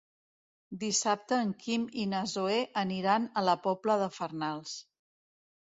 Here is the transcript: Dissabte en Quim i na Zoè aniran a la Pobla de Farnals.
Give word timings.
Dissabte 0.83 1.37
en 1.47 1.51
Quim 1.65 1.85
i 2.05 2.07
na 2.15 2.23
Zoè 2.33 2.59
aniran 2.85 3.29
a 3.31 3.45
la 3.51 3.57
Pobla 3.69 4.01
de 4.07 4.13
Farnals. 4.19 4.79